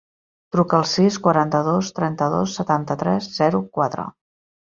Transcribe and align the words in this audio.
Truca 0.55 0.77
al 0.77 0.87
sis, 0.91 1.19
quaranta-dos, 1.27 1.91
trenta-dos, 1.99 2.57
setanta-tres, 2.61 3.29
zero, 3.37 3.63
quatre. 3.79 4.09